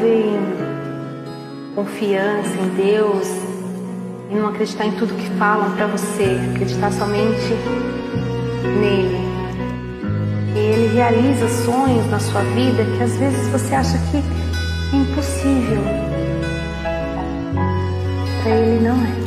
[0.00, 0.24] muito a ver
[1.70, 3.28] em confiança em Deus,
[4.30, 7.54] e não acreditar em tudo que falam para você, acreditar somente
[8.64, 9.20] nele.
[10.54, 14.22] E ele realiza sonhos na sua vida que às vezes você acha que é
[14.96, 15.82] impossível.
[18.42, 19.20] Para ele não é.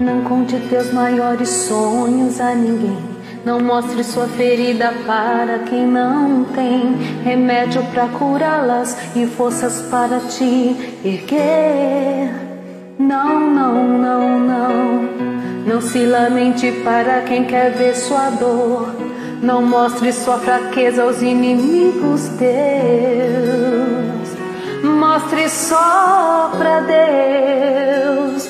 [0.00, 3.09] Não conte teus maiores sonhos a ninguém.
[3.44, 10.76] Não mostre sua ferida para quem não tem remédio para curá-las e forças para te
[11.02, 12.34] erguer.
[12.98, 15.02] Não, não, não, não.
[15.66, 18.94] Não se lamente para quem quer ver sua dor.
[19.42, 22.50] Não mostre sua fraqueza aos inimigos teus.
[24.84, 28.49] Mostre só para Deus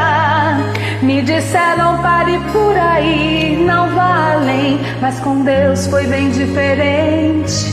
[1.21, 7.71] me disseram pare por aí, não valem mas com Deus foi bem diferente.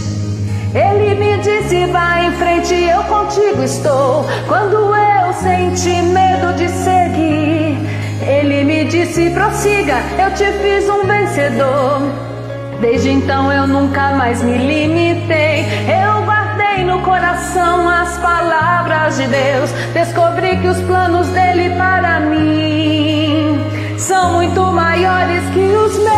[0.75, 4.27] Ele me disse: vá em frente, eu contigo estou.
[4.47, 7.79] Quando eu senti medo de seguir,
[8.27, 12.03] ele me disse: prossiga, eu te fiz um vencedor.
[12.83, 15.65] Desde então eu nunca mais me limitei.
[15.89, 19.71] Eu guardei no coração as palavras de Deus.
[19.95, 23.08] Descobri que os planos dele para mim
[23.99, 26.09] são muito maiores que os meus.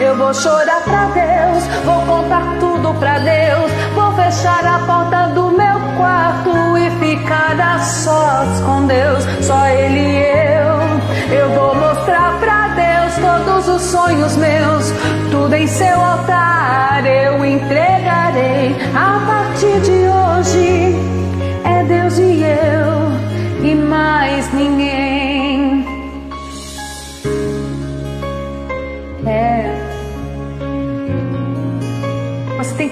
[0.00, 5.50] Eu vou chorar pra Deus, vou contar tudo pra Deus, vou fechar a porta do
[5.50, 11.38] meu quarto e ficar a sós com Deus, só Ele e eu.
[11.38, 14.92] Eu vou mostrar pra Deus todos os sonhos meus,
[15.30, 18.76] tudo em seu altar eu entregarei.
[18.94, 19.47] A partir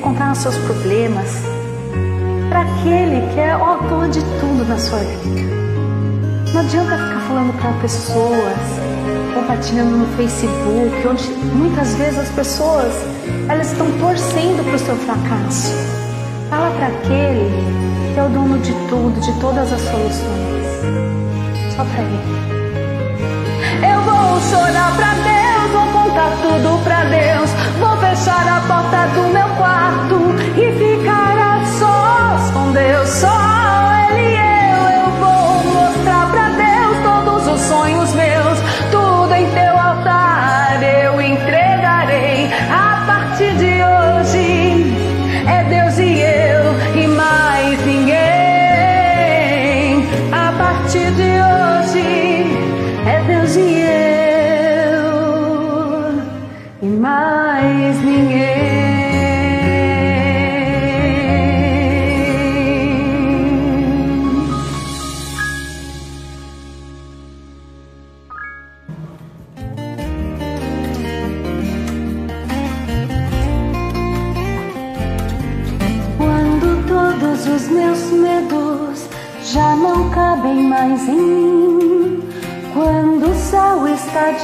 [0.06, 1.28] contar os seus problemas
[2.48, 5.42] para aquele que é o autor de tudo na sua vida.
[6.54, 8.56] Não adianta ficar falando para pessoas,
[9.34, 12.94] compartilhando no Facebook, onde muitas vezes as pessoas
[13.48, 15.74] elas estão torcendo para o seu fracasso.
[16.48, 17.50] Fala para aquele
[18.14, 20.66] que é o dono de tudo, de todas as soluções.
[21.74, 22.46] Só para ele.
[23.82, 27.50] Eu vou chorar pra Deus, vou contar tudo pra Deus.
[27.80, 29.85] Vou fechar a porta do meu quarto
[33.06, 33.35] com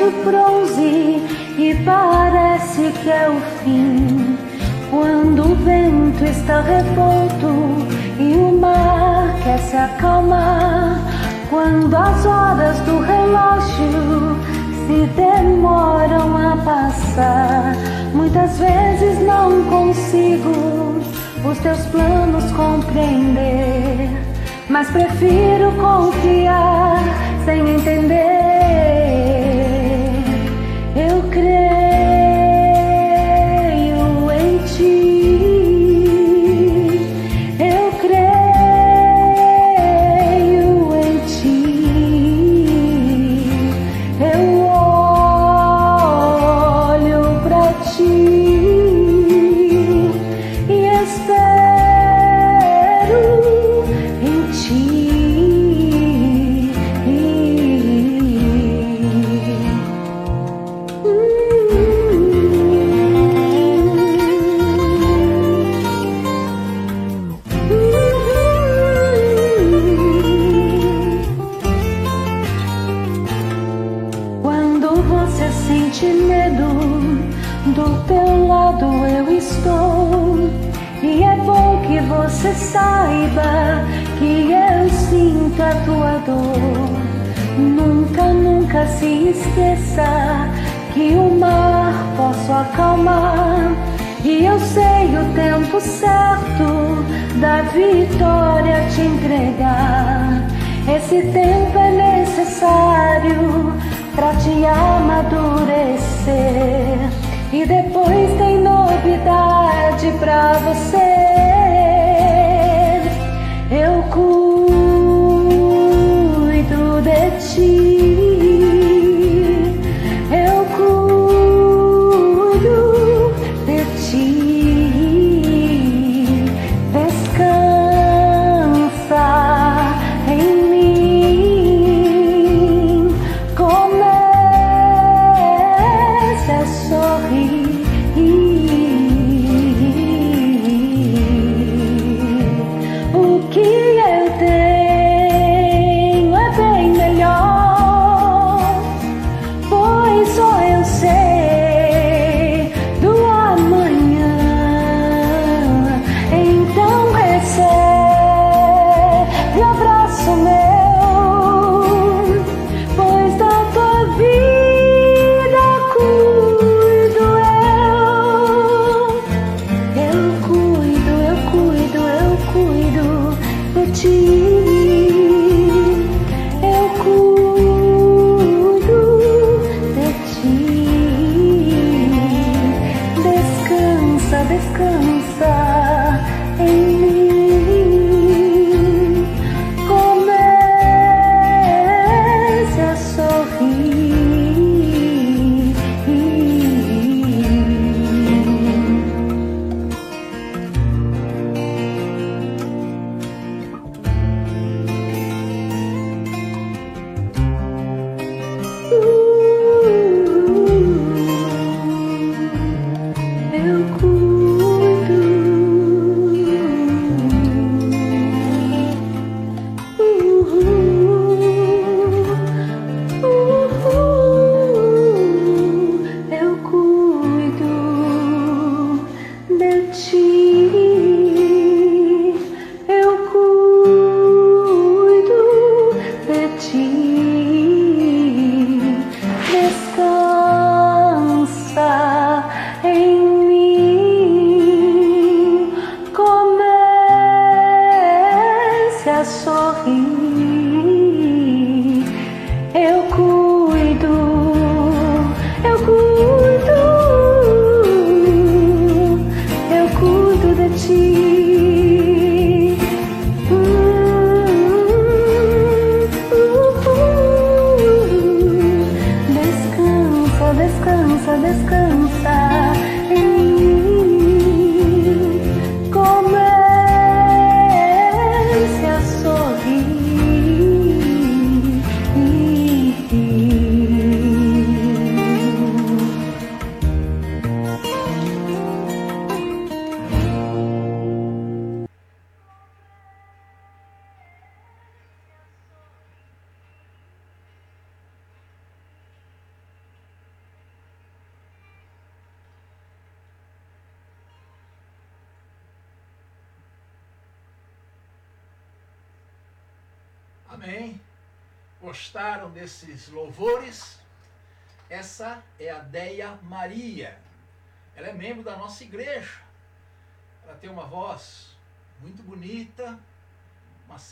[0.02, 1.22] de bronze
[1.58, 4.36] e parece que é o fim.
[4.90, 7.86] Quando o vento está revolto
[8.18, 10.98] e o mar quer se acalmar.
[11.48, 14.36] Quando as horas do relógio
[14.86, 17.76] se demoram a passar.
[18.12, 21.00] Muitas vezes não consigo
[21.44, 24.10] os teus planos compreender,
[24.68, 26.98] mas prefiro confiar
[27.44, 28.31] sem entender.
[31.34, 31.71] Eu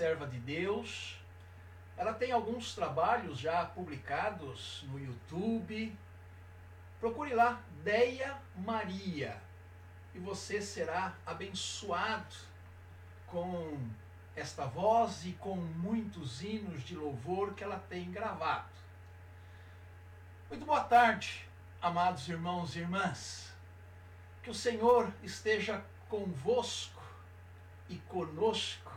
[0.01, 1.21] serva de Deus.
[1.95, 5.95] Ela tem alguns trabalhos já publicados no YouTube.
[6.99, 9.37] Procure lá, Deia Maria,
[10.15, 12.35] e você será abençoado
[13.27, 13.79] com
[14.35, 18.73] esta voz e com muitos hinos de louvor que ela tem gravado.
[20.49, 21.47] Muito boa tarde,
[21.83, 23.53] amados irmãos e irmãs.
[24.43, 27.03] Que o Senhor esteja convosco
[27.87, 28.90] e conosco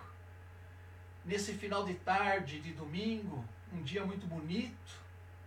[1.25, 5.01] nesse final de tarde de domingo, um dia muito bonito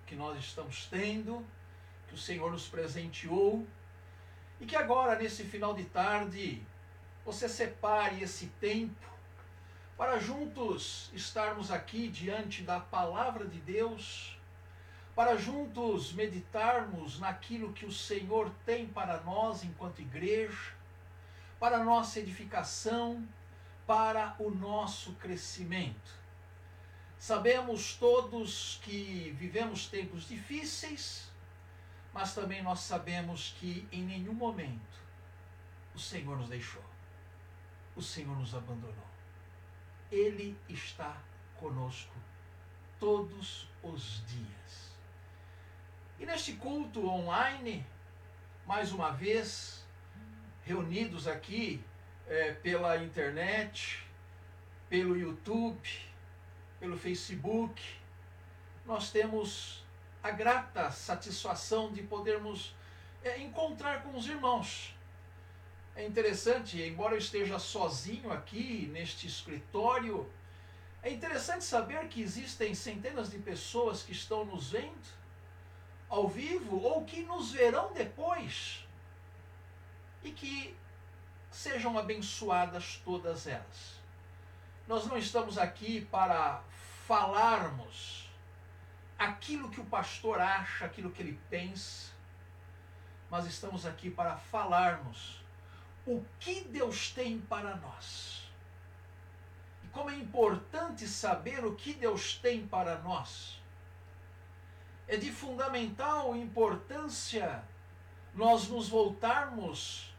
[0.06, 1.44] que nós estamos tendo,
[2.08, 3.66] que o Senhor nos presenteou
[4.60, 6.62] e que agora, nesse final de tarde,
[7.24, 9.06] você separe esse tempo
[9.96, 14.38] para juntos estarmos aqui diante da palavra de Deus,
[15.14, 20.74] para juntos meditarmos naquilo que o Senhor tem para nós enquanto igreja,
[21.58, 23.26] para nossa edificação,
[23.86, 26.26] para o nosso crescimento.
[27.18, 31.30] Sabemos todos que vivemos tempos difíceis,
[32.12, 35.00] mas também nós sabemos que em nenhum momento
[35.94, 36.84] o Senhor nos deixou,
[37.94, 39.06] o Senhor nos abandonou.
[40.10, 41.16] Ele está
[41.56, 42.14] conosco
[42.98, 44.96] todos os dias.
[46.18, 47.86] E neste culto online,
[48.66, 49.86] mais uma vez,
[50.64, 51.84] reunidos aqui
[52.28, 54.04] é, pela internet,
[54.88, 55.88] pelo YouTube,
[56.78, 57.82] pelo Facebook,
[58.84, 59.84] nós temos
[60.22, 62.74] a grata satisfação de podermos
[63.22, 64.94] é, encontrar com os irmãos.
[65.94, 70.30] É interessante, embora eu esteja sozinho aqui neste escritório,
[71.02, 75.16] é interessante saber que existem centenas de pessoas que estão nos vendo
[76.08, 78.86] ao vivo ou que nos verão depois
[80.22, 80.76] e que
[81.56, 83.98] sejam abençoadas todas elas.
[84.86, 86.62] Nós não estamos aqui para
[87.06, 88.30] falarmos
[89.18, 92.12] aquilo que o pastor acha, aquilo que ele pensa,
[93.30, 95.42] mas estamos aqui para falarmos
[96.06, 98.50] o que Deus tem para nós.
[99.82, 103.62] E como é importante saber o que Deus tem para nós.
[105.08, 107.64] É de fundamental importância
[108.34, 110.14] nós nos voltarmos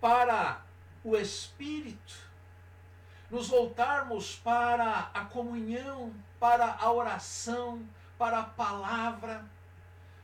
[0.00, 0.65] para
[1.06, 2.16] o Espírito,
[3.30, 9.48] nos voltarmos para a comunhão, para a oração, para a palavra,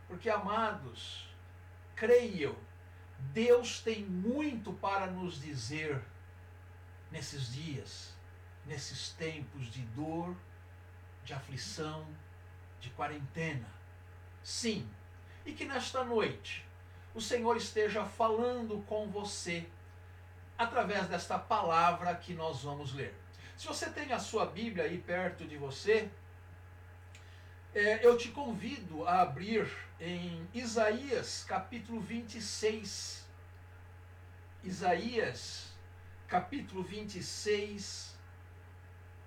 [0.08, 1.28] porque, amados,
[1.94, 2.56] creiam,
[3.32, 6.02] Deus tem muito para nos dizer
[7.12, 8.12] nesses dias,
[8.66, 10.34] nesses tempos de dor,
[11.24, 12.04] de aflição,
[12.80, 13.68] de quarentena.
[14.42, 14.90] Sim,
[15.46, 16.66] e que nesta noite
[17.14, 19.70] o Senhor esteja falando com você
[20.62, 23.14] através desta palavra que nós vamos ler.
[23.56, 26.10] Se você tem a sua Bíblia aí perto de você,
[27.74, 33.26] é, eu te convido a abrir em Isaías capítulo 26.
[34.64, 35.72] Isaías
[36.28, 38.16] capítulo 26,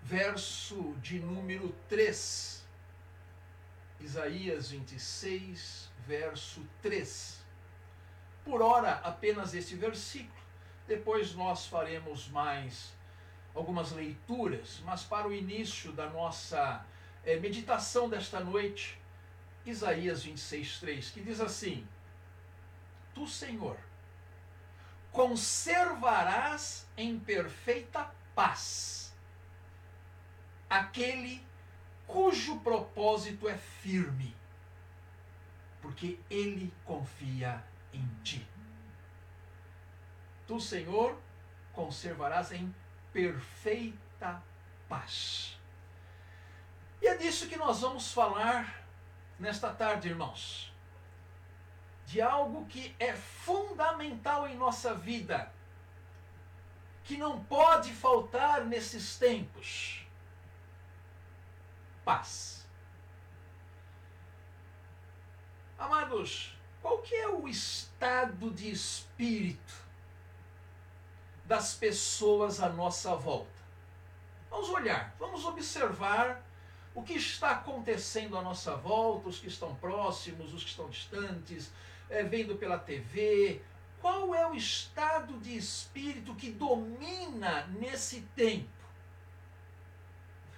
[0.01, 2.65] verso de número 3.
[3.99, 7.45] Isaías 26, verso 3
[8.45, 10.44] por hora apenas este versículo.
[10.87, 12.93] Depois nós faremos mais
[13.53, 16.85] algumas leituras, mas para o início da nossa
[17.23, 18.99] é, meditação desta noite,
[19.65, 21.87] Isaías 26, 3, que diz assim:
[23.13, 23.77] Tu, Senhor,
[25.11, 29.13] conservarás em perfeita paz
[30.69, 31.41] aquele
[32.05, 34.35] cujo propósito é firme,
[35.81, 37.63] porque ele confia
[37.93, 38.45] em ti.
[40.47, 41.17] Tu, Senhor,
[41.73, 42.73] conservarás em
[43.11, 44.43] perfeita
[44.87, 45.59] paz.
[47.01, 48.85] E é disso que nós vamos falar
[49.39, 50.73] nesta tarde, irmãos.
[52.05, 55.51] De algo que é fundamental em nossa vida,
[57.03, 60.05] que não pode faltar nesses tempos:
[62.03, 62.67] paz.
[65.77, 69.84] Amados, qual que é o estado de espírito
[71.45, 73.49] das pessoas à nossa volta?
[74.49, 76.43] Vamos olhar, vamos observar
[76.93, 81.71] o que está acontecendo à nossa volta, os que estão próximos, os que estão distantes,
[82.09, 83.61] é, vendo pela TV.
[84.01, 88.69] Qual é o estado de espírito que domina nesse tempo?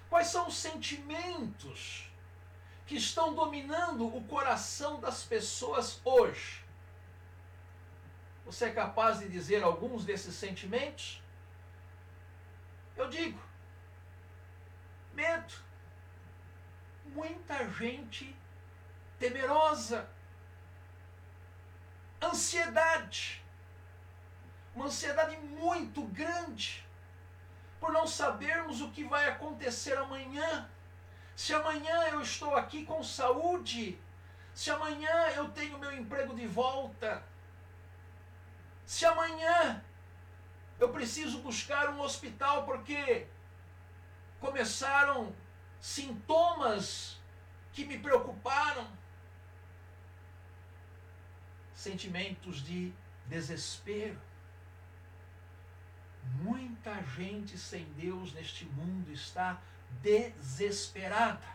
[0.08, 2.08] Quais são os sentimentos
[2.88, 6.64] que estão dominando o coração das pessoas hoje.
[8.48, 11.22] Você é capaz de dizer alguns desses sentimentos?
[12.96, 13.38] Eu digo:
[15.12, 15.52] medo.
[17.04, 18.34] Muita gente
[19.18, 20.08] temerosa.
[22.22, 23.44] Ansiedade.
[24.74, 26.86] Uma ansiedade muito grande
[27.78, 30.68] por não sabermos o que vai acontecer amanhã
[31.38, 33.96] se amanhã eu estou aqui com saúde,
[34.52, 37.22] se amanhã eu tenho meu emprego de volta,
[38.88, 39.84] se amanhã
[40.80, 43.26] eu preciso buscar um hospital porque
[44.40, 45.36] começaram
[45.78, 47.20] sintomas
[47.70, 48.90] que me preocuparam,
[51.74, 52.90] sentimentos de
[53.26, 54.18] desespero.
[56.40, 59.60] Muita gente sem Deus neste mundo está
[60.00, 61.46] desesperada.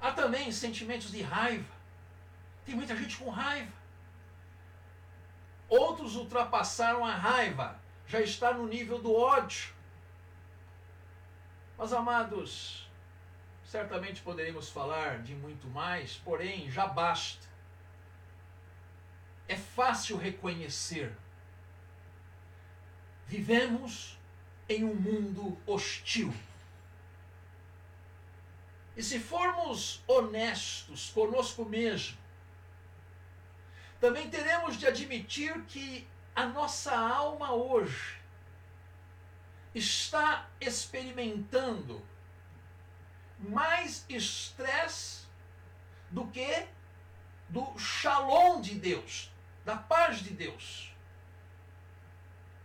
[0.00, 1.74] Há também sentimentos de raiva.
[2.64, 3.79] Tem muita gente com raiva.
[5.70, 9.72] Outros ultrapassaram a raiva, já está no nível do ódio.
[11.78, 12.90] Mas, amados,
[13.64, 17.46] certamente poderíamos falar de muito mais, porém, já basta.
[19.46, 21.16] É fácil reconhecer.
[23.26, 24.18] Vivemos
[24.68, 26.34] em um mundo hostil.
[28.96, 32.19] E se formos honestos conosco mesmo,
[34.00, 38.18] também teremos de admitir que a nossa alma hoje
[39.74, 42.02] está experimentando
[43.38, 45.26] mais estresse
[46.10, 46.66] do que
[47.48, 49.30] do shalom de Deus,
[49.64, 50.94] da paz de Deus.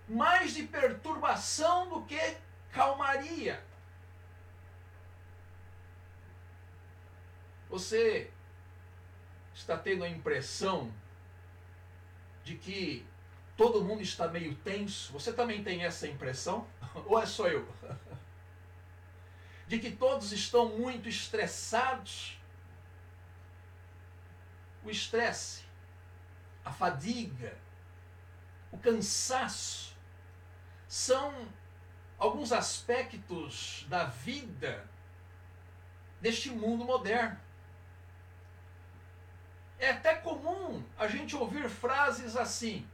[0.08, 2.38] Mais de perturbação do que
[2.72, 3.62] calmaria.
[7.68, 8.32] Você
[9.54, 10.94] está tendo a impressão
[12.46, 13.06] de que
[13.58, 15.12] todo mundo está meio tenso?
[15.12, 16.68] Você também tem essa impressão?
[17.08, 17.68] Ou é só eu?
[19.68, 22.40] De que todos estão muito estressados?
[24.84, 25.64] O estresse,
[26.64, 27.58] a fadiga,
[28.72, 29.96] o cansaço
[30.88, 31.48] são
[32.20, 34.88] alguns aspectos da vida
[36.22, 37.40] deste mundo moderno.
[39.78, 42.88] É até comum a gente ouvir frases assim: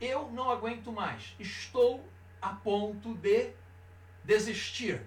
[0.00, 2.06] Eu não aguento mais, estou
[2.40, 3.52] a ponto de
[4.24, 5.00] desistir.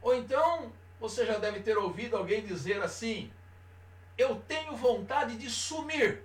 [0.00, 3.32] Ou então, você já deve ter ouvido alguém dizer assim:
[4.16, 6.22] Eu tenho vontade de sumir.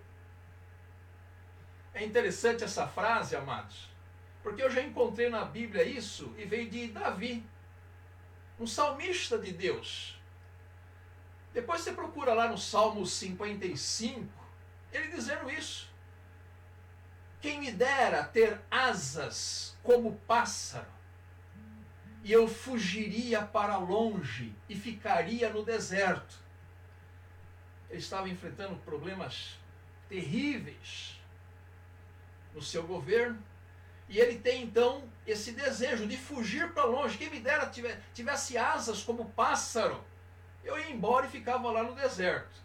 [1.93, 3.89] É interessante essa frase, amados,
[4.43, 7.43] porque eu já encontrei na Bíblia isso e veio de Davi,
[8.59, 10.14] um salmista de Deus.
[11.55, 14.29] Depois você procura lá no Salmo 55,
[14.91, 15.89] ele dizendo isso.
[17.39, 20.91] Quem me dera ter asas como pássaro,
[22.25, 26.35] e eu fugiria para longe e ficaria no deserto.
[27.89, 29.57] Ele estava enfrentando problemas
[30.09, 31.21] terríveis
[32.53, 33.41] no seu governo,
[34.09, 37.17] e ele tem então esse desejo de fugir para longe.
[37.17, 37.71] Quem me dera
[38.13, 40.03] tivesse asas como pássaro
[40.65, 42.59] eu ia embora e ficava lá no deserto.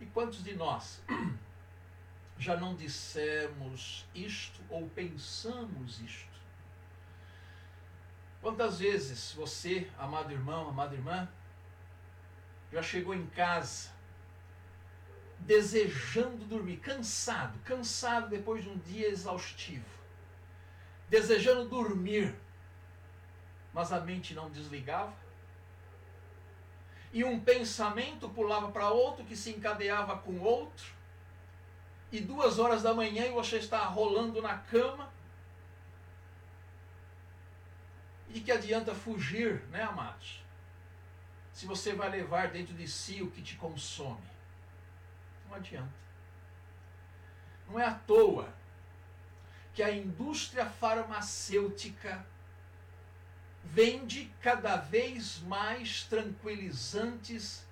[0.00, 1.02] E quantos de nós
[2.38, 6.36] já não dissemos isto ou pensamos isto?
[8.40, 11.28] Quantas vezes você, amado irmão, amada irmã,
[12.72, 13.90] já chegou em casa
[15.40, 19.84] desejando dormir, cansado, cansado depois de um dia exaustivo,
[21.08, 22.34] desejando dormir,
[23.72, 25.25] mas a mente não desligava?
[27.12, 30.94] E um pensamento pulava para outro que se encadeava com outro,
[32.10, 35.12] e duas horas da manhã e você está rolando na cama.
[38.28, 40.42] E que adianta fugir, né, amados?
[41.52, 44.28] Se você vai levar dentro de si o que te consome.
[45.48, 45.94] Não adianta.
[47.68, 48.52] Não é à toa
[49.74, 52.24] que a indústria farmacêutica
[53.72, 57.66] vende cada vez mais tranquilizantes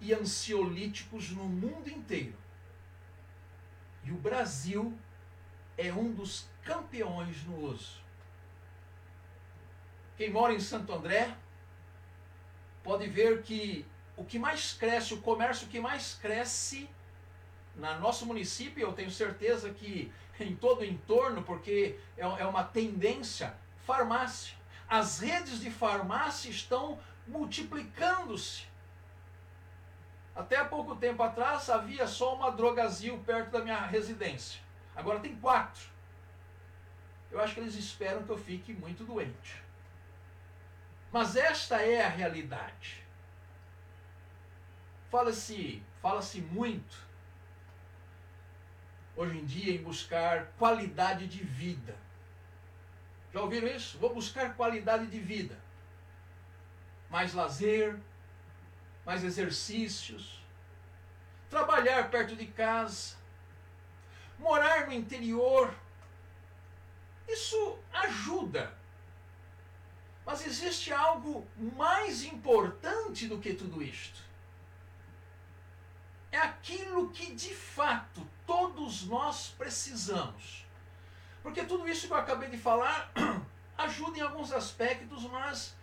[0.00, 2.36] e ansiolíticos no mundo inteiro.
[4.02, 4.96] E o Brasil
[5.76, 8.00] é um dos campeões no uso.
[10.16, 11.34] Quem mora em Santo André
[12.82, 16.88] pode ver que o que mais cresce, o comércio que mais cresce
[17.76, 22.64] na nosso município, eu tenho certeza que em todo o entorno, porque é, é uma
[22.64, 23.54] tendência,
[23.86, 24.59] farmácia
[24.90, 28.64] as redes de farmácia estão multiplicando-se.
[30.34, 34.60] Até há pouco tempo atrás havia só uma drogazil perto da minha residência.
[34.96, 35.88] Agora tem quatro.
[37.30, 39.62] Eu acho que eles esperam que eu fique muito doente.
[41.12, 43.04] Mas esta é a realidade.
[45.08, 46.96] Fala-se fala -se muito
[49.16, 51.94] hoje em dia em buscar qualidade de vida.
[53.32, 53.98] Já ouviram isso?
[53.98, 55.58] Vou buscar qualidade de vida.
[57.08, 57.98] Mais lazer,
[59.04, 60.42] mais exercícios,
[61.48, 63.16] trabalhar perto de casa,
[64.38, 65.72] morar no interior.
[67.28, 68.72] Isso ajuda.
[70.24, 74.22] Mas existe algo mais importante do que tudo isto.
[76.32, 80.64] É aquilo que de fato todos nós precisamos
[81.42, 83.12] porque tudo isso que eu acabei de falar
[83.78, 85.74] ajuda em alguns aspectos, mas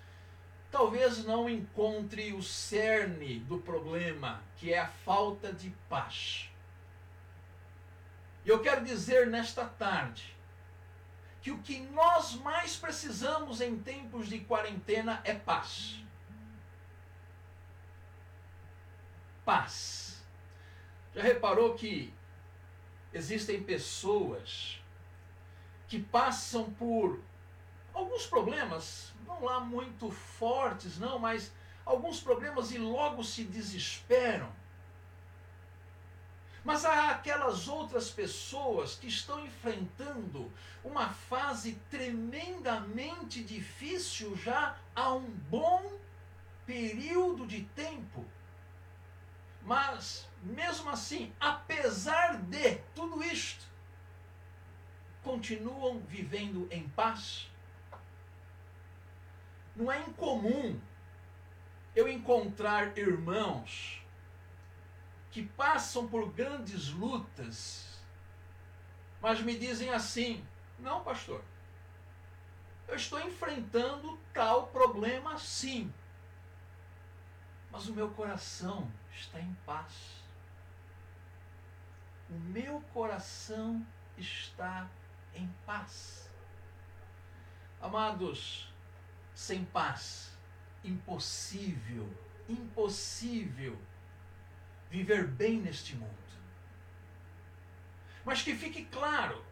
[0.71, 6.49] talvez não encontre o cerne do problema, que é a falta de paz.
[8.45, 10.35] E eu quero dizer nesta tarde
[11.41, 15.95] que o que nós mais precisamos em tempos de quarentena é paz.
[19.43, 20.23] Paz.
[21.15, 22.13] Já reparou que
[23.13, 24.79] existem pessoas
[25.87, 27.19] que passam por
[27.93, 31.51] alguns problemas, não lá muito fortes, não, mas
[31.85, 34.51] alguns problemas e logo se desesperam.
[36.63, 40.51] Mas há aquelas outras pessoas que estão enfrentando
[40.83, 45.97] uma fase tremendamente difícil já há um bom
[46.65, 48.25] período de tempo.
[49.61, 53.65] Mas, mesmo assim, apesar de tudo isto,
[55.27, 57.51] continuam vivendo em paz.
[59.75, 60.79] Não é incomum
[61.93, 64.01] eu encontrar irmãos
[65.29, 67.99] que passam por grandes lutas,
[69.21, 70.45] mas me dizem assim:
[70.79, 71.43] não, pastor,
[72.87, 75.93] eu estou enfrentando tal problema sim,
[77.69, 80.23] mas o meu coração está em paz.
[82.29, 83.85] O meu coração
[84.17, 84.89] está
[85.37, 86.29] em paz.
[87.79, 88.73] Amados,
[89.33, 90.31] sem paz,
[90.83, 92.11] impossível,
[92.49, 93.79] impossível
[94.89, 96.15] viver bem neste mundo.
[98.25, 99.45] Mas que fique claro,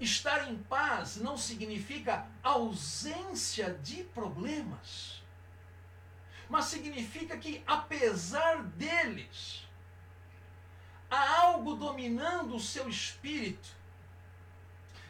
[0.00, 5.22] estar em paz não significa ausência de problemas,
[6.48, 9.66] mas significa que apesar deles,
[11.08, 13.81] há algo dominando o seu espírito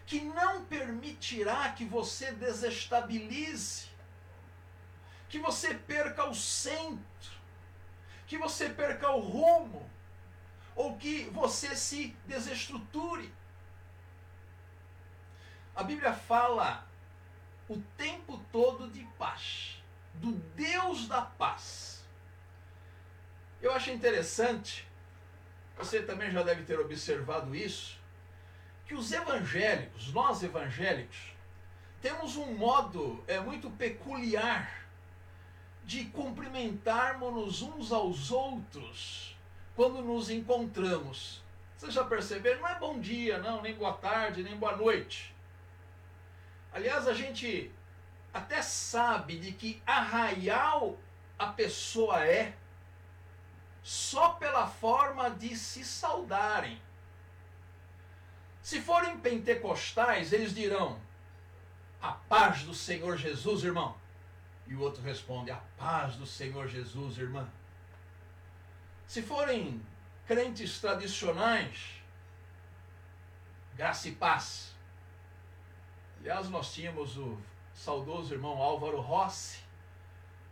[0.06, 3.86] que não permitirá que você desestabilize,
[5.28, 7.32] que você perca o centro,
[8.26, 9.88] que você perca o rumo,
[10.74, 13.32] ou que você se desestruture.
[15.74, 16.86] A Bíblia fala
[17.68, 19.82] o tempo todo de paz,
[20.14, 22.04] do Deus da paz.
[23.60, 24.86] Eu acho interessante,
[25.76, 28.01] você também já deve ter observado isso,
[28.86, 31.34] que os evangélicos, nós evangélicos,
[32.00, 34.86] temos um modo é, muito peculiar
[35.84, 39.36] de cumprimentarmos uns aos outros
[39.74, 41.42] quando nos encontramos.
[41.76, 42.60] Vocês já perceberam?
[42.60, 45.34] Não é bom dia, não, nem boa tarde, nem boa noite.
[46.72, 47.72] Aliás, a gente
[48.32, 50.96] até sabe de que arraial
[51.38, 52.54] a pessoa é
[53.82, 56.80] só pela forma de se saudarem.
[58.62, 60.98] Se forem pentecostais, eles dirão:
[62.00, 63.96] A paz do Senhor Jesus, irmão.
[64.66, 67.50] E o outro responde: A paz do Senhor Jesus, irmã.
[69.06, 69.82] Se forem
[70.26, 72.00] crentes tradicionais,
[73.74, 74.74] graça e paz.
[76.20, 77.36] Aliás, nós tínhamos o
[77.74, 79.58] saudoso irmão Álvaro Rossi,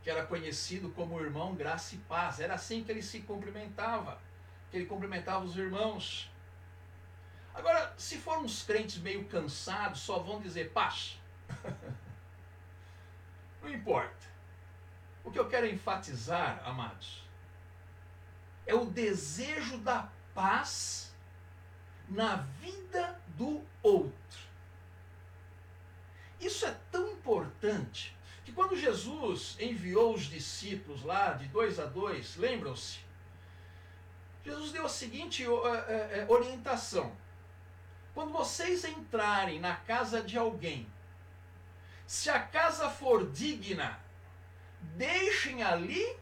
[0.03, 2.41] que era conhecido como irmão graça e paz.
[2.41, 4.21] Era assim que ele se cumprimentava,
[4.69, 6.29] que ele cumprimentava os irmãos.
[7.55, 11.19] Agora, se for uns crentes meio cansados, só vão dizer paz.
[13.63, 14.29] Não importa.
[15.25, 17.23] O que eu quero enfatizar, amados,
[18.67, 21.15] é o desejo da paz
[22.09, 24.51] na vida do outro.
[26.41, 32.37] Isso é tão importante que quando Jesus enviou os discípulos lá de dois a dois,
[32.37, 33.01] lembram-se?
[34.45, 37.15] Jesus deu a seguinte eh, eh, orientação:
[38.15, 40.91] quando vocês entrarem na casa de alguém,
[42.07, 44.01] se a casa for digna,
[44.97, 46.19] deixem ali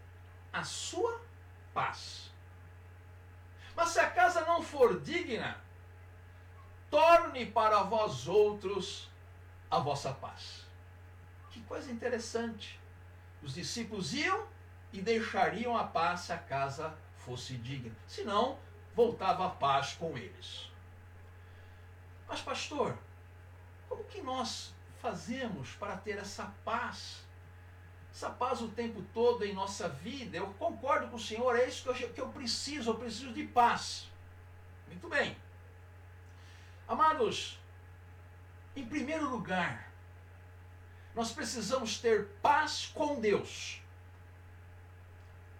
[0.52, 1.20] a sua
[1.72, 2.30] paz.
[3.74, 5.56] Mas se a casa não for digna,
[6.90, 9.08] torne para vós outros
[9.70, 10.66] a vossa paz.
[11.50, 12.78] Que coisa interessante.
[13.42, 14.46] Os discípulos iam
[14.92, 17.94] e deixariam a paz se a casa fosse digna.
[18.06, 18.58] Senão,
[18.94, 20.70] voltava a paz com eles.
[22.28, 22.96] Mas, pastor,
[23.88, 27.26] como que nós fazemos para ter essa paz?
[28.12, 30.36] Essa paz o tempo todo em nossa vida.
[30.36, 33.44] Eu concordo com o Senhor, é isso que eu, que eu preciso, eu preciso de
[33.44, 34.08] paz.
[34.86, 35.36] Muito bem.
[36.86, 37.58] Amados,
[38.74, 39.90] em primeiro lugar,
[41.14, 43.82] nós precisamos ter paz com Deus.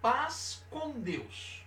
[0.01, 1.63] Paz com Deus.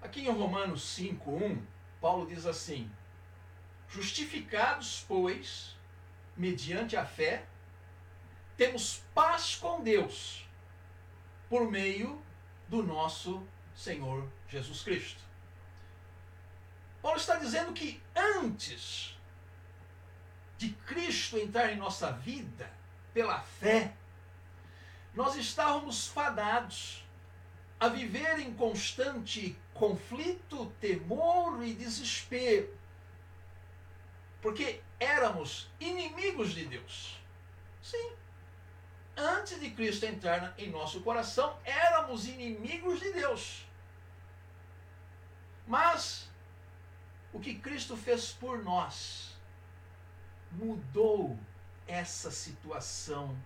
[0.00, 1.60] Aqui em Romanos 5:1,
[2.02, 2.90] Paulo diz assim:
[3.88, 5.76] Justificados, pois,
[6.36, 7.46] mediante a fé,
[8.56, 10.44] temos paz com Deus
[11.48, 12.20] por meio
[12.68, 15.22] do nosso Senhor Jesus Cristo.
[17.00, 19.16] Paulo está dizendo que antes
[20.58, 22.68] de Cristo entrar em nossa vida,
[23.14, 23.94] pela fé,
[25.14, 27.04] nós estávamos fadados
[27.78, 32.76] a viver em constante conflito, temor e desespero.
[34.40, 37.20] Porque éramos inimigos de Deus.
[37.82, 38.12] Sim.
[39.16, 43.66] Antes de Cristo entrar em nosso coração, éramos inimigos de Deus.
[45.66, 46.28] Mas
[47.32, 49.36] o que Cristo fez por nós
[50.50, 51.38] mudou
[51.86, 53.36] essa situação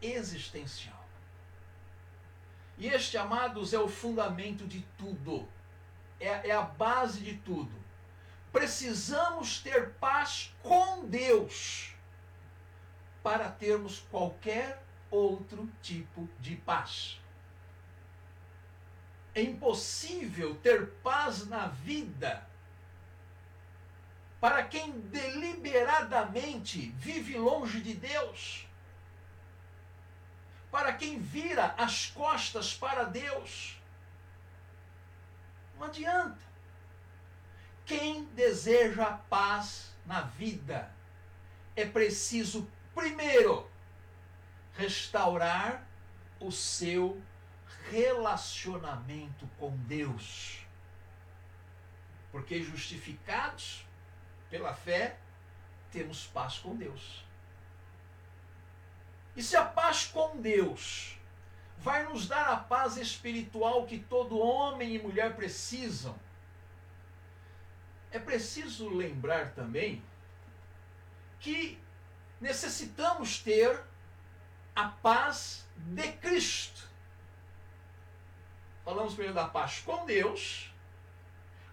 [0.00, 0.95] existencial.
[2.78, 5.48] E este, amados, é o fundamento de tudo,
[6.20, 7.72] é, é a base de tudo.
[8.52, 11.94] Precisamos ter paz com Deus
[13.22, 17.20] para termos qualquer outro tipo de paz.
[19.34, 22.46] É impossível ter paz na vida
[24.40, 28.65] para quem deliberadamente vive longe de Deus,
[30.76, 33.80] para quem vira as costas para Deus.
[35.78, 36.38] Não adianta.
[37.86, 40.94] Quem deseja paz na vida
[41.74, 43.70] é preciso, primeiro,
[44.74, 45.82] restaurar
[46.38, 47.22] o seu
[47.88, 50.58] relacionamento com Deus.
[52.30, 53.86] Porque justificados
[54.50, 55.16] pela fé,
[55.90, 57.25] temos paz com Deus.
[59.36, 61.18] E se a paz com Deus
[61.78, 66.18] vai nos dar a paz espiritual que todo homem e mulher precisam,
[68.10, 70.02] é preciso lembrar também
[71.38, 71.78] que
[72.40, 73.78] necessitamos ter
[74.74, 76.88] a paz de Cristo.
[78.84, 80.72] Falamos primeiro da paz com Deus,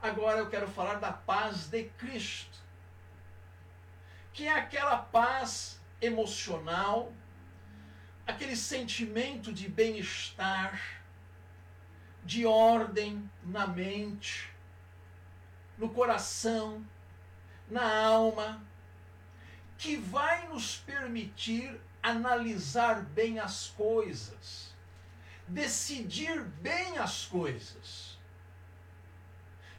[0.02, 2.64] agora eu quero falar da paz de Cristo
[4.34, 7.14] que é aquela paz emocional,
[8.26, 11.02] aquele sentimento de bem-estar,
[12.24, 14.50] de ordem na mente,
[15.78, 16.86] no coração,
[17.70, 18.64] na alma,
[19.78, 24.74] que vai nos permitir analisar bem as coisas,
[25.48, 28.18] decidir bem as coisas.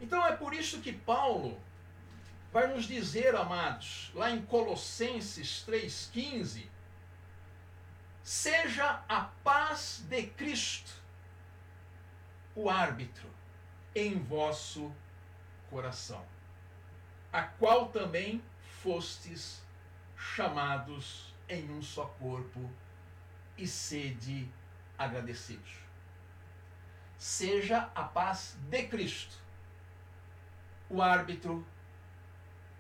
[0.01, 1.59] Então é por isso que Paulo
[2.53, 6.74] vai nos dizer, amados, lá em Colossenses 3,15:
[8.25, 10.91] seja a paz de Cristo
[12.57, 13.29] o árbitro
[13.95, 14.91] em vosso
[15.69, 16.25] coração,
[17.31, 18.43] a qual também
[18.83, 19.63] fostes
[20.17, 22.71] chamados em um só corpo
[23.59, 24.51] e sede
[24.97, 25.75] agradecidos.
[27.19, 29.37] Seja a paz de Cristo
[30.89, 31.67] o árbitro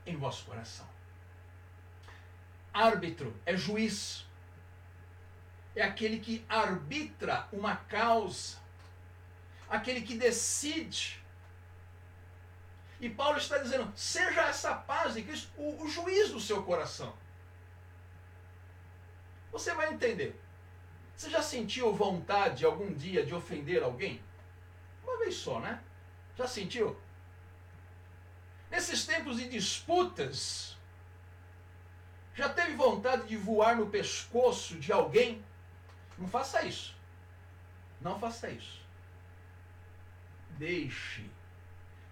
[0.06, 0.88] em vosso coração.
[2.72, 4.26] Árbitro é juiz,
[5.74, 8.58] é aquele que arbitra uma causa,
[9.68, 11.20] aquele que decide.
[13.00, 17.14] E Paulo está dizendo: seja essa paz Cristo o, o juiz do seu coração.
[19.50, 20.40] Você vai entender.
[21.16, 24.20] Você já sentiu vontade algum dia de ofender alguém?
[25.02, 25.80] Uma vez só, né?
[26.36, 27.00] Já sentiu?
[28.68, 30.76] Nesses tempos de disputas,
[32.34, 35.43] já teve vontade de voar no pescoço de alguém?
[36.18, 36.94] Não faça isso.
[38.00, 38.82] Não faça isso.
[40.58, 41.28] Deixe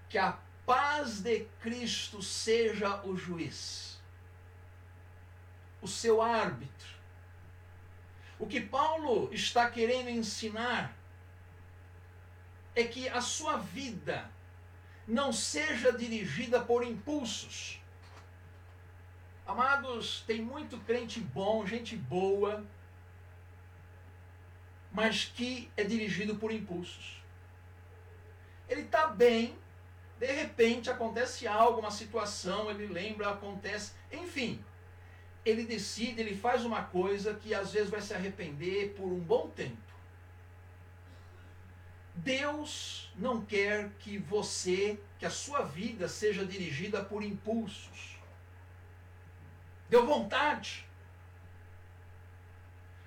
[0.09, 4.01] que a paz de Cristo seja o juiz,
[5.81, 6.89] o seu árbitro.
[8.39, 10.97] O que Paulo está querendo ensinar
[12.75, 14.31] é que a sua vida
[15.07, 17.81] não seja dirigida por impulsos.
[19.47, 22.65] Amados, tem muito crente bom, gente boa,
[24.93, 27.23] mas que é dirigido por impulsos.
[28.69, 29.57] Ele está bem,
[30.19, 34.63] de repente acontece algo, uma situação, ele lembra, acontece, enfim.
[35.45, 39.49] Ele decide, ele faz uma coisa que às vezes vai se arrepender por um bom
[39.49, 39.93] tempo.
[42.15, 48.19] Deus não quer que você, que a sua vida seja dirigida por impulsos.
[49.89, 50.87] Deu vontade.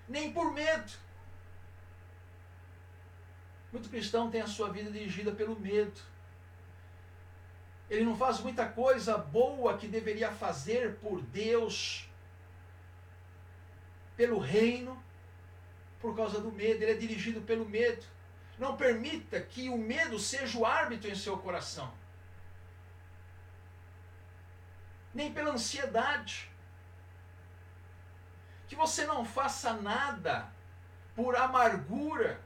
[0.09, 1.04] Nem por medo.
[3.75, 5.99] Muito cristão tem a sua vida dirigida pelo medo.
[7.89, 12.07] Ele não faz muita coisa boa que deveria fazer por Deus,
[14.15, 14.97] pelo reino,
[15.99, 16.83] por causa do medo.
[16.83, 18.01] Ele é dirigido pelo medo.
[18.57, 21.93] Não permita que o medo seja o árbitro em seu coração.
[25.13, 26.49] nem pela ansiedade.
[28.69, 30.49] Que você não faça nada
[31.13, 32.41] por amargura,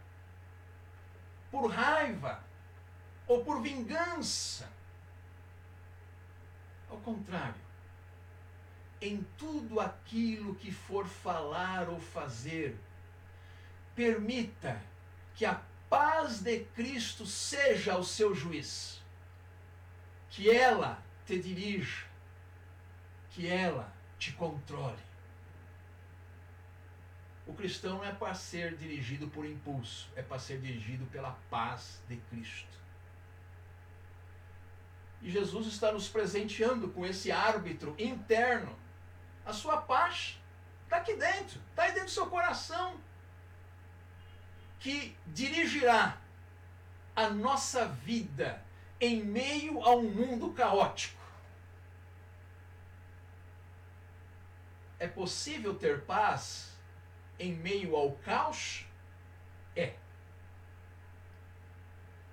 [1.51, 2.43] por raiva
[3.27, 4.69] ou por vingança.
[6.89, 7.62] Ao contrário,
[9.01, 12.77] em tudo aquilo que for falar ou fazer,
[13.95, 14.81] permita
[15.35, 19.01] que a paz de Cristo seja o seu juiz,
[20.29, 22.05] que ela te dirija,
[23.31, 25.08] que ela te controle.
[27.49, 31.99] O cristão não é para ser dirigido por impulso, é para ser dirigido pela paz
[32.07, 32.77] de Cristo.
[35.19, 38.77] E Jesus está nos presenteando com esse árbitro interno.
[39.43, 40.39] A sua paz
[40.83, 43.01] está aqui dentro, está aí dentro do seu coração
[44.79, 46.21] que dirigirá
[47.15, 48.63] a nossa vida
[49.01, 51.19] em meio a um mundo caótico.
[54.99, 56.68] É possível ter paz
[57.39, 58.86] em meio ao caos?
[59.75, 59.93] É.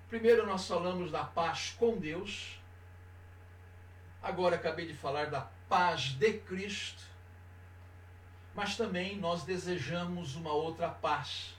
[0.09, 2.61] Primeiro nós falamos da paz com Deus.
[4.23, 7.03] Agora acabei de falar da paz de Cristo.
[8.55, 11.55] Mas também nós desejamos uma outra paz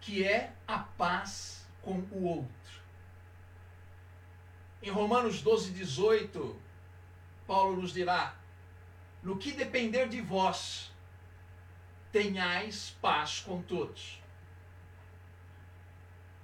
[0.00, 2.82] que é a paz com o outro.
[4.82, 6.60] Em Romanos 12, 18,
[7.46, 8.36] Paulo nos dirá:
[9.22, 10.92] No que depender de vós,
[12.14, 14.22] tenhais paz com todos.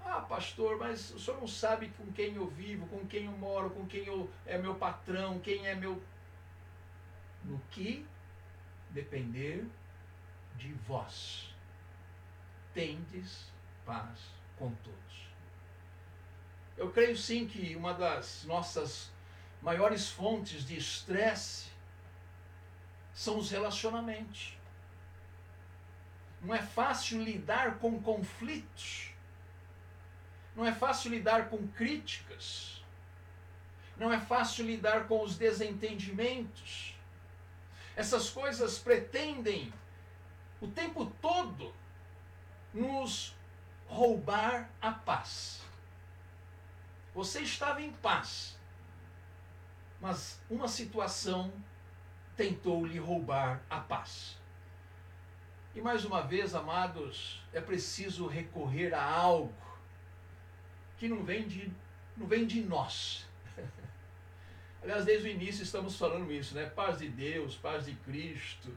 [0.05, 3.71] Ah, pastor, mas o senhor não sabe com quem eu vivo, com quem eu moro,
[3.71, 6.03] com quem eu, é meu patrão, quem é meu.
[7.45, 8.05] No que
[8.91, 9.65] depender
[10.57, 11.55] de vós,
[12.75, 13.53] tendes
[13.87, 14.19] paz
[14.59, 15.29] com todos.
[16.77, 19.13] Eu creio sim que uma das nossas
[19.63, 21.71] maiores fontes de estresse
[23.15, 24.59] são os relacionamentos.
[26.43, 29.11] Não é fácil lidar com conflitos.
[30.57, 32.83] Não é fácil lidar com críticas.
[33.97, 36.97] Não é fácil lidar com os desentendimentos.
[37.95, 39.73] Essas coisas pretendem
[40.61, 41.75] o tempo todo
[42.73, 43.35] nos
[43.87, 45.61] roubar a paz.
[47.15, 48.59] Você estava em paz,
[50.01, 51.53] mas uma situação
[52.37, 54.40] tentou lhe roubar a paz.
[55.75, 59.55] E mais uma vez, amados, é preciso recorrer a algo
[60.99, 61.71] que não vem de,
[62.17, 63.27] não vem de nós.
[64.83, 66.67] Aliás, desde o início estamos falando isso, né?
[66.67, 68.75] Paz de Deus, paz de Cristo.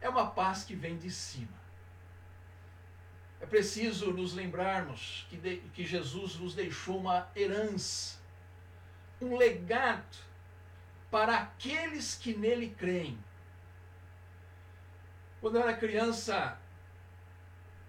[0.00, 1.58] É uma paz que vem de cima.
[3.40, 8.18] É preciso nos lembrarmos que, de, que Jesus nos deixou uma herança,
[9.20, 10.16] um legado
[11.10, 13.18] para aqueles que nele creem.
[15.40, 16.58] Quando eu era criança,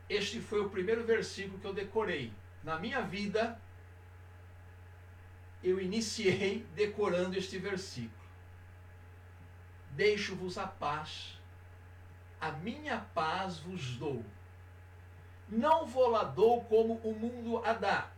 [0.07, 2.33] este foi o primeiro versículo que eu decorei.
[2.63, 3.59] Na minha vida,
[5.63, 8.19] eu iniciei decorando este versículo.
[9.91, 11.39] Deixo-vos a paz,
[12.39, 14.23] a minha paz vos dou
[15.51, 18.11] não voladou como o mundo a dá.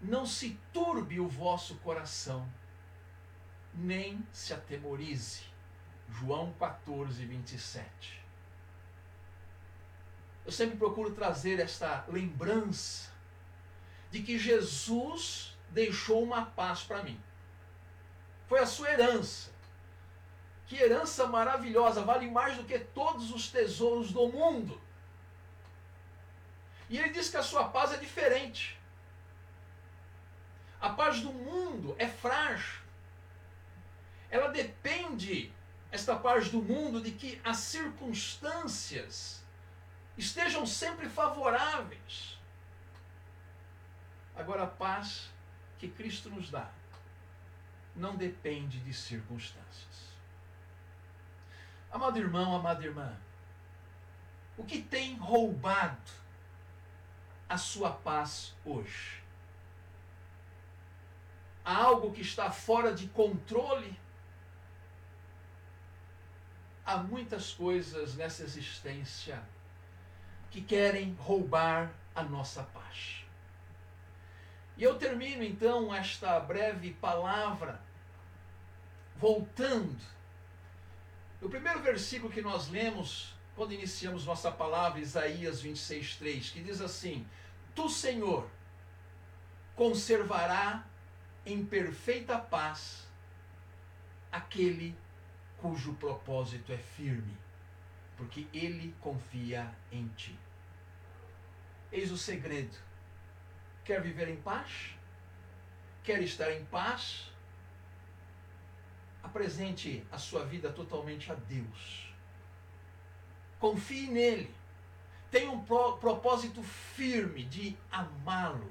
[0.00, 2.48] Não se turbe o vosso coração,
[3.72, 5.44] nem se atemorize.
[6.12, 8.22] João 14, 27.
[10.44, 13.10] Eu sempre procuro trazer esta lembrança
[14.10, 17.18] de que Jesus deixou uma paz para mim.
[18.46, 19.50] Foi a sua herança.
[20.66, 24.80] Que herança maravilhosa, vale mais do que todos os tesouros do mundo.
[26.88, 28.78] E ele diz que a sua paz é diferente.
[30.80, 32.82] A paz do mundo é frágil.
[34.30, 35.52] Ela depende,
[35.92, 39.44] esta paz do mundo, de que as circunstâncias
[40.16, 42.38] estejam sempre favoráveis.
[44.34, 45.28] Agora, a paz
[45.78, 46.70] que Cristo nos dá
[47.94, 50.12] não depende de circunstâncias.
[51.90, 53.14] Amado irmão, amada irmã,
[54.56, 56.10] o que tem roubado
[57.46, 59.22] a sua paz hoje?
[61.62, 64.00] Há algo que está fora de controle?
[66.84, 69.42] Há muitas coisas nessa existência
[70.50, 73.24] que querem roubar a nossa paz.
[74.76, 77.80] E eu termino então esta breve palavra
[79.16, 80.02] voltando.
[81.40, 86.80] O primeiro versículo que nós lemos quando iniciamos nossa palavra, Isaías 26, 3, que diz
[86.80, 87.26] assim:
[87.74, 88.48] Tu, Senhor,
[89.76, 90.84] conservará
[91.44, 93.06] em perfeita paz
[94.30, 94.96] aquele
[95.62, 97.38] cujo propósito é firme,
[98.16, 100.36] porque ele confia em ti.
[101.92, 102.76] Eis o segredo.
[103.84, 104.90] Quer viver em paz?
[106.02, 107.30] Quer estar em paz?
[109.22, 112.12] Apresente a sua vida totalmente a Deus.
[113.60, 114.52] Confie nele.
[115.30, 118.70] Tenha um propósito firme de amá-lo,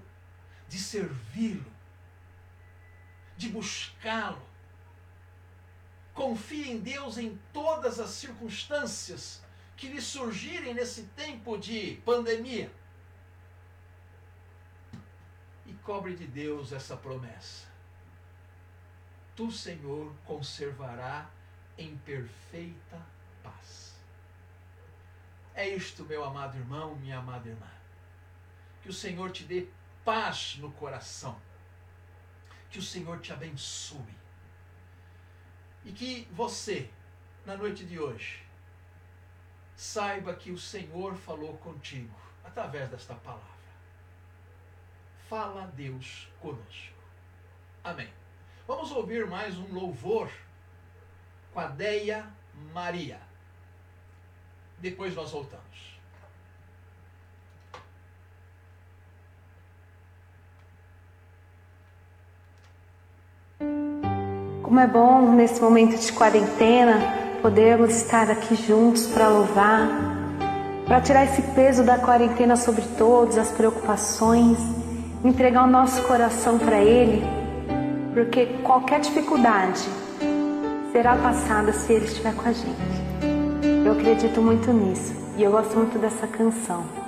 [0.67, 1.71] de servi-lo,
[3.37, 4.50] de buscá-lo.
[6.13, 9.41] Confie em Deus em todas as circunstâncias
[9.77, 12.71] que lhe surgirem nesse tempo de pandemia.
[15.65, 17.67] E cobre de Deus essa promessa.
[19.35, 21.29] Tu, Senhor, conservará
[21.77, 23.01] em perfeita
[23.41, 23.95] paz.
[25.55, 27.71] É isto, meu amado irmão, minha amada irmã.
[28.81, 29.67] Que o Senhor te dê
[30.03, 31.39] paz no coração.
[32.69, 34.20] Que o Senhor te abençoe.
[35.83, 36.89] E que você,
[37.45, 38.43] na noite de hoje,
[39.75, 43.45] saiba que o Senhor falou contigo através desta palavra.
[45.27, 47.01] Fala Deus conosco.
[47.83, 48.09] Amém.
[48.67, 50.31] Vamos ouvir mais um louvor
[51.51, 52.31] com a Deia
[52.73, 53.19] Maria.
[54.77, 55.71] Depois nós voltamos.
[64.71, 67.01] Como é bom nesse momento de quarentena
[67.41, 69.89] podermos estar aqui juntos para louvar,
[70.85, 74.57] para tirar esse peso da quarentena sobre todos, as preocupações,
[75.25, 77.21] entregar o nosso coração para Ele,
[78.13, 79.89] porque qualquer dificuldade
[80.93, 83.85] será passada se Ele estiver com a gente.
[83.85, 87.00] Eu acredito muito nisso e eu gosto muito dessa canção.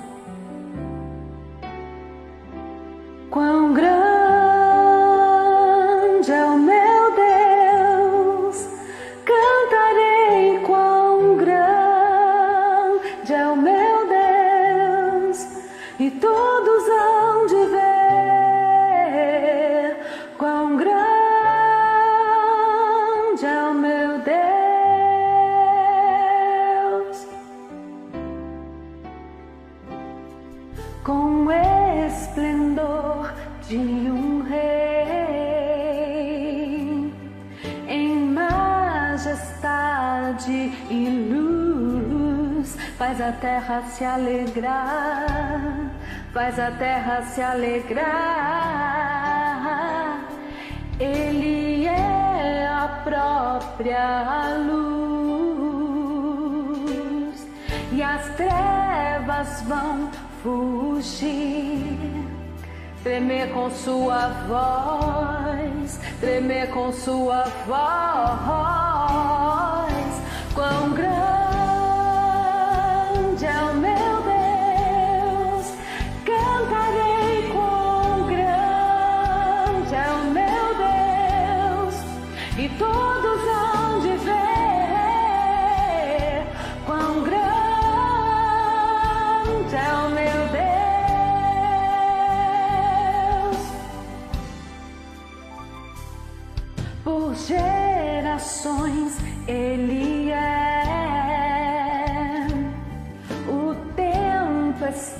[43.94, 45.90] Se alegrar,
[46.32, 48.04] faz a terra se alegrar.
[50.98, 55.06] Ele é a própria luz
[57.92, 60.10] e as trevas vão
[60.42, 62.26] fugir.
[63.04, 68.64] Tremer com sua voz, tremer com sua voz,
[70.52, 71.23] quão grande
[97.04, 100.74] Por gerações ele é.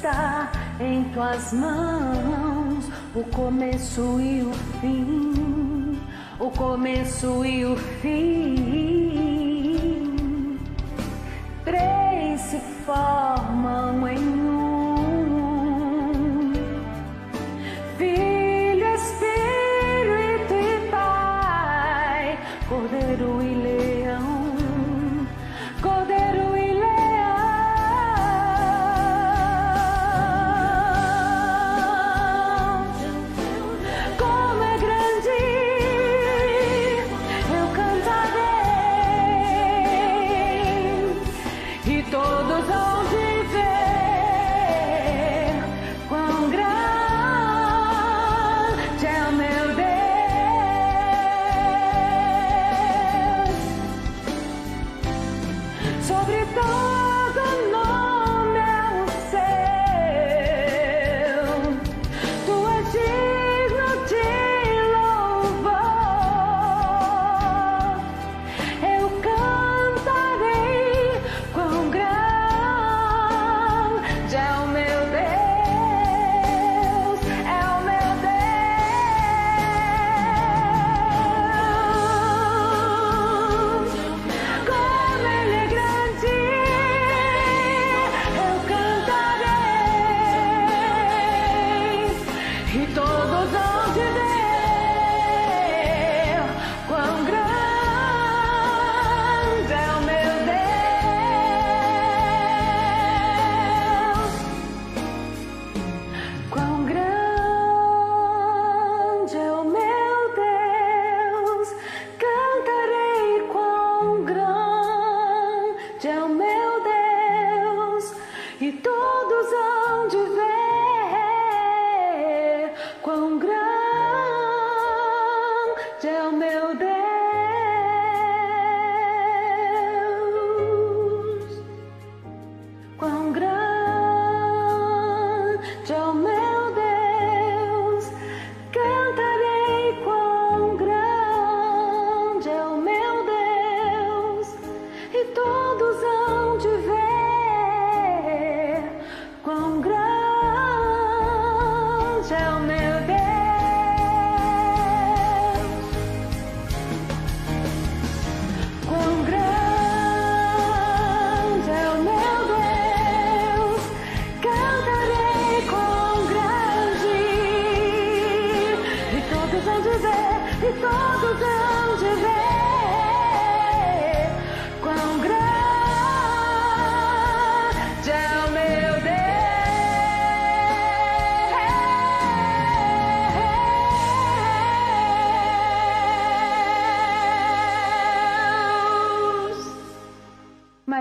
[0.05, 5.99] está em tuas mãos o começo e o fim,
[6.39, 9.05] o começo e o fim.
[11.65, 14.34] Três se formam em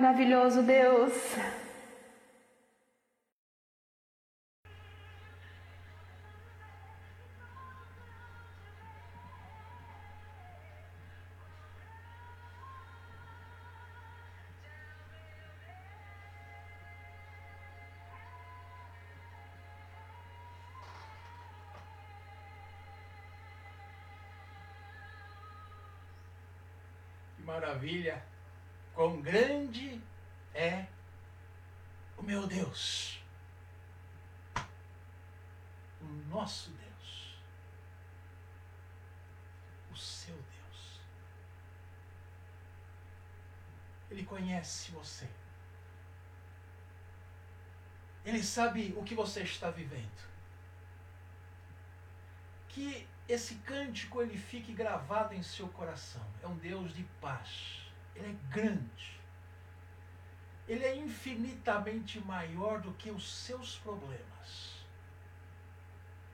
[0.03, 1.13] Maravilhoso Deus.
[27.45, 28.21] Maravilha!
[28.93, 29.92] Quão grande
[30.53, 30.87] é
[32.17, 33.21] o meu Deus!
[36.01, 37.37] O nosso Deus.
[39.91, 41.01] O seu Deus.
[44.11, 45.29] Ele conhece você.
[48.25, 50.33] Ele sabe o que você está vivendo.
[52.69, 56.25] Que esse cântico ele fique gravado em seu coração.
[56.41, 57.91] É um Deus de paz.
[58.15, 59.22] Ele é grande.
[60.73, 64.83] Ele é infinitamente maior do que os seus problemas.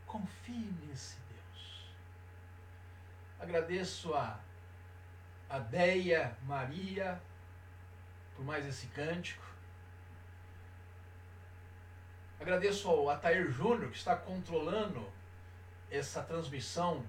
[0.08, 1.92] Confie nesse Deus.
[3.38, 4.40] Agradeço a,
[5.50, 7.22] a Deia Maria
[8.34, 9.44] por mais esse cântico.
[12.40, 15.06] Agradeço ao Atair Júnior que está controlando
[15.92, 17.06] essa transmissão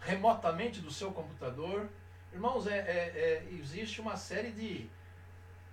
[0.00, 1.88] remotamente do seu computador.
[2.32, 4.90] Irmãos, é, é, é, existe uma série de,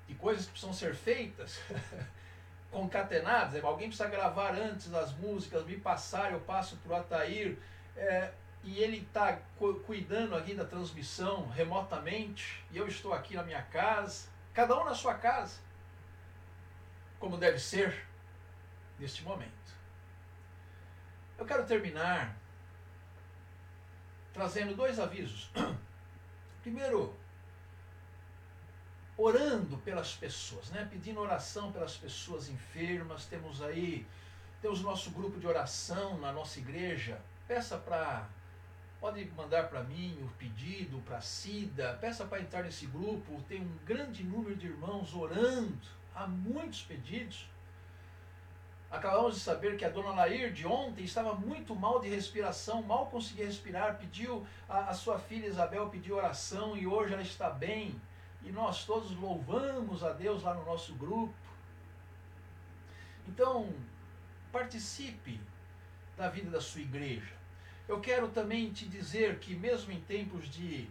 [0.10, 1.62] de coisas que precisam ser feitas,
[2.72, 3.54] concatenadas.
[3.54, 7.58] É, alguém precisa gravar antes as músicas, me passar, eu passo para o Atair.
[7.96, 8.32] É,
[8.64, 13.62] e ele está cu cuidando aqui da transmissão remotamente, e eu estou aqui na minha
[13.62, 15.60] casa, cada um na sua casa,
[17.20, 18.06] como deve ser
[18.98, 19.54] neste momento.
[21.38, 22.36] Eu quero terminar
[24.34, 25.52] trazendo dois avisos.
[26.62, 27.16] Primeiro,
[29.20, 30.88] orando pelas pessoas, né?
[30.90, 33.26] pedindo oração pelas pessoas enfermas.
[33.26, 34.08] Temos aí,
[34.62, 37.20] temos nosso grupo de oração na nossa igreja.
[37.46, 38.30] Peça para,
[39.02, 43.44] pode mandar para mim o pedido, para a Cida, peça para entrar nesse grupo.
[43.50, 45.78] Tem um grande número de irmãos orando,
[46.16, 47.46] há muitos pedidos.
[48.90, 53.08] Acabamos de saber que a dona Lair de ontem estava muito mal de respiração, mal
[53.08, 58.02] conseguia respirar, pediu a, a, sua filha Isabel pediu oração e hoje ela está bem.
[58.44, 61.34] E nós todos louvamos a Deus lá no nosso grupo.
[63.28, 63.74] Então,
[64.52, 65.40] participe
[66.18, 67.34] da vida da sua igreja.
[67.88, 70.90] Eu quero também te dizer que mesmo em tempos de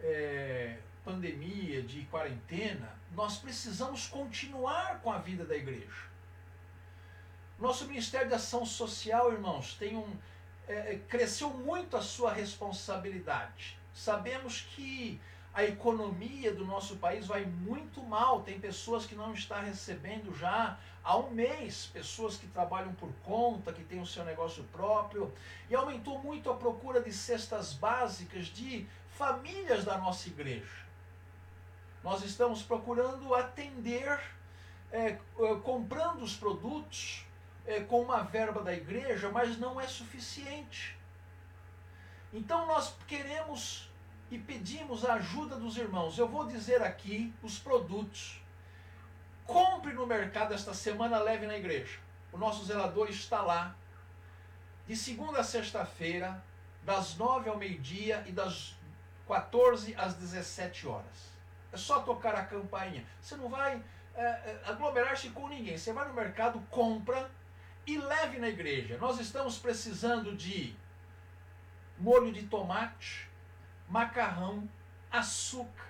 [0.00, 6.08] é, pandemia, de quarentena, nós precisamos continuar com a vida da igreja.
[7.58, 10.16] Nosso Ministério de Ação Social, irmãos, tem um,
[10.68, 13.78] é, cresceu muito a sua responsabilidade.
[13.92, 15.20] Sabemos que
[15.52, 18.42] a economia do nosso país vai muito mal.
[18.42, 23.72] Tem pessoas que não estão recebendo já há um mês, pessoas que trabalham por conta,
[23.72, 25.32] que têm o seu negócio próprio.
[25.68, 30.86] E aumentou muito a procura de cestas básicas de famílias da nossa igreja.
[32.04, 34.20] Nós estamos procurando atender,
[34.92, 35.18] é,
[35.64, 37.26] comprando os produtos
[37.66, 40.96] é, com uma verba da igreja, mas não é suficiente.
[42.32, 43.87] Então nós queremos
[44.30, 46.18] e pedimos a ajuda dos irmãos.
[46.18, 48.40] Eu vou dizer aqui os produtos.
[49.44, 51.98] Compre no mercado esta semana, leve na igreja.
[52.30, 53.74] O nosso zelador está lá,
[54.86, 56.42] de segunda a sexta-feira,
[56.82, 58.76] das nove ao meio-dia e das
[59.26, 61.28] 14 às 17 horas.
[61.72, 63.06] É só tocar a campainha.
[63.20, 63.82] Você não vai
[64.14, 65.76] é, aglomerar-se com ninguém.
[65.76, 67.30] Você vai no mercado, compra
[67.86, 68.98] e leve na igreja.
[68.98, 70.74] Nós estamos precisando de
[71.98, 73.27] molho de tomate,
[73.88, 74.68] macarrão,
[75.10, 75.88] açúcar,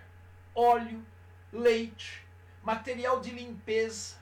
[0.55, 1.05] óleo,
[1.53, 2.25] leite,
[2.63, 4.17] material de limpeza,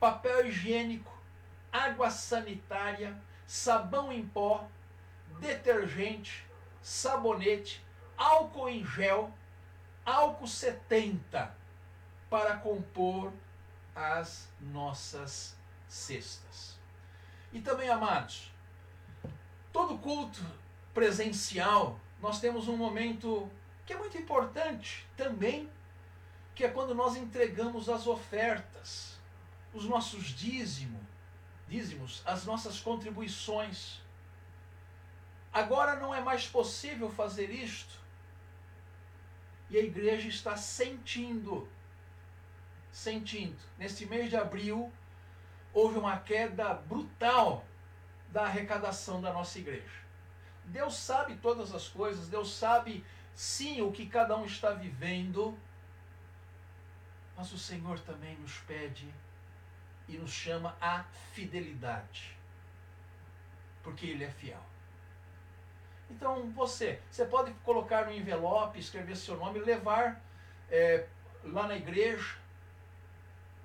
[0.00, 1.12] papel higiênico,
[1.72, 4.66] água sanitária, sabão em pó,
[5.40, 6.46] detergente,
[6.82, 7.84] sabonete,
[8.16, 9.32] álcool em gel,
[10.04, 11.54] álcool 70
[12.28, 13.32] para compor
[13.94, 15.56] as nossas
[15.88, 16.78] cestas.
[17.52, 18.52] E também, amados,
[19.72, 20.44] todo culto
[20.92, 23.50] presencial, nós temos um momento
[23.84, 25.68] que é muito importante também,
[26.54, 29.18] que é quando nós entregamos as ofertas,
[29.74, 31.02] os nossos dízimos,
[31.68, 34.00] dízimos, as nossas contribuições.
[35.52, 38.00] Agora não é mais possível fazer isto.
[39.68, 41.68] E a igreja está sentindo,
[42.90, 43.60] sentindo.
[43.76, 44.90] Neste mês de abril,
[45.74, 47.66] houve uma queda brutal
[48.30, 50.03] da arrecadação da nossa igreja.
[50.66, 53.04] Deus sabe todas as coisas, Deus sabe
[53.34, 55.56] sim o que cada um está vivendo,
[57.36, 59.12] mas o Senhor também nos pede
[60.08, 62.36] e nos chama à fidelidade,
[63.82, 64.62] porque Ele é fiel.
[66.10, 70.20] Então você, você pode colocar no envelope, escrever seu nome, levar
[70.70, 71.06] é,
[71.42, 72.36] lá na igreja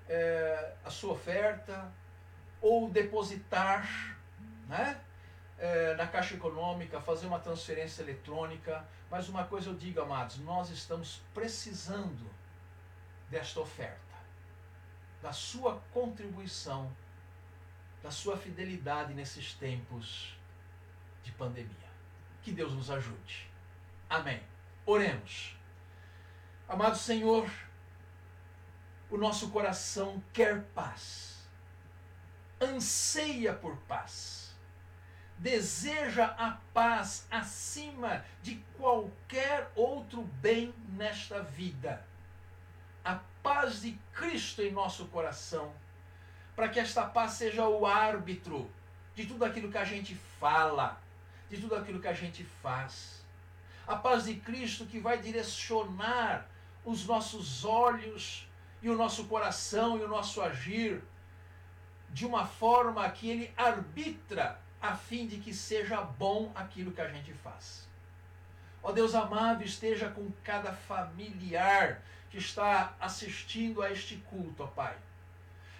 [0.08, 1.92] é, a sua oferta,
[2.60, 3.88] ou depositar,
[4.68, 5.00] né?
[5.60, 8.84] É, na Caixa Econômica, fazer uma transferência eletrônica.
[9.08, 12.28] Mas uma coisa eu digo, amados, nós estamos precisando
[13.28, 14.16] desta oferta,
[15.22, 16.90] da sua contribuição,
[18.02, 20.36] da sua fidelidade nesses tempos
[21.22, 21.90] de pandemia.
[22.42, 23.48] Que Deus nos ajude.
[24.08, 24.42] Amém.
[24.86, 25.56] Oremos.
[26.66, 27.50] Amado Senhor,
[29.10, 31.46] o nosso coração quer paz,
[32.60, 34.39] anseia por paz,
[35.40, 42.06] deseja a paz acima de qualquer outro bem nesta vida
[43.04, 45.72] a paz de Cristo em nosso coração,
[46.54, 48.70] para que esta paz seja o árbitro
[49.14, 51.00] de tudo aquilo que a gente fala,
[51.48, 53.24] de tudo aquilo que a gente faz.
[53.86, 56.46] A paz de Cristo que vai direcionar
[56.84, 58.46] os nossos olhos
[58.82, 61.02] e o nosso coração e o nosso agir
[62.10, 67.08] de uma forma que ele arbitra a fim de que seja bom aquilo que a
[67.08, 67.88] gente faz.
[68.82, 74.96] Ó Deus amado, esteja com cada familiar que está assistindo a este culto, ó Pai.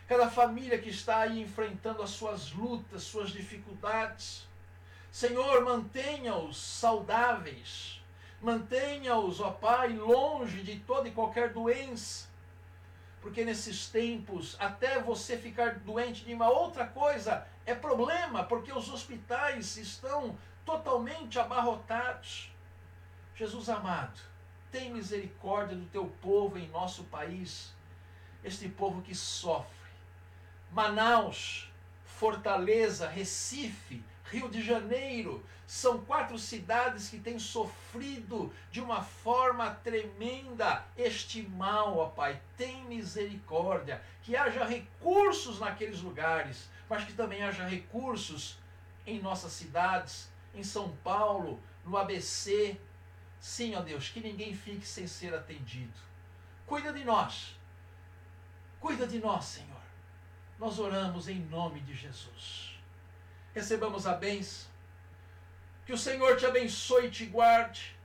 [0.07, 4.47] Cada família que está aí enfrentando as suas lutas, suas dificuldades.
[5.11, 8.03] Senhor, mantenha-os saudáveis.
[8.43, 12.29] Mantenha-os, ó Pai, longe de toda e qualquer doença.
[13.23, 18.91] Porque nesses tempos, até você ficar doente de uma outra coisa é problema, porque os
[18.91, 22.53] hospitais estão totalmente abarrotados.
[23.35, 24.21] Jesus amado,
[24.71, 27.73] tem misericórdia do teu povo em nosso país,
[28.45, 29.91] este povo que sofre.
[30.71, 31.71] Manaus,
[32.05, 40.85] Fortaleza, Recife, Rio de Janeiro, são quatro cidades que têm sofrido de uma forma tremenda
[40.97, 42.41] este mal, ó Pai.
[42.57, 48.59] Tem misericórdia, que haja recursos naqueles lugares, mas que também haja recursos
[49.07, 52.79] em nossas cidades, em São Paulo, no ABC,
[53.41, 55.99] Sim, ó Deus, que ninguém fique sem ser atendido.
[56.67, 57.57] Cuida de nós.
[58.79, 59.81] Cuida de nós, Senhor.
[60.59, 62.79] Nós oramos em nome de Jesus.
[63.55, 64.71] Recebamos a bênção.
[65.87, 67.97] Que o Senhor te abençoe e te guarde.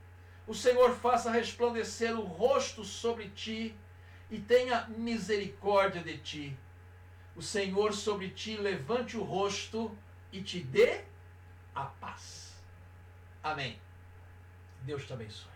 [0.46, 3.76] O Senhor faça resplandecer o rosto sobre ti
[4.30, 6.58] e tenha misericórdia de ti.
[7.36, 9.96] O Senhor sobre ti levante o rosto
[10.32, 11.04] e te dê
[11.74, 12.56] a paz.
[13.42, 13.78] Amém.
[14.82, 15.55] Deus te abençoe.